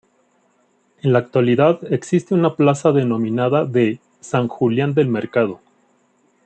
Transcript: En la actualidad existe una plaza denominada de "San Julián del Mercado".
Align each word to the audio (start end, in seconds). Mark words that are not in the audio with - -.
En 1.03 1.13
la 1.13 1.19
actualidad 1.19 1.93
existe 1.93 2.33
una 2.33 2.55
plaza 2.55 2.91
denominada 2.91 3.65
de 3.65 3.99
"San 4.19 4.47
Julián 4.47 4.95
del 4.95 5.09
Mercado". 5.09 5.61